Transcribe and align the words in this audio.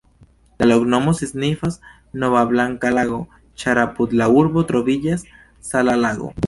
La 0.61 0.67
loknomo 0.69 1.13
signifas: 1.19 1.77
nova-blanka-lago, 2.25 3.21
ĉar 3.65 3.85
apud 3.87 4.19
la 4.23 4.33
urbo 4.43 4.69
troviĝas 4.75 5.33
sala 5.73 6.01
lago. 6.07 6.39